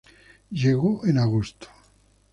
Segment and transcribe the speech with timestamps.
[0.49, 1.67] Llegó en agosto.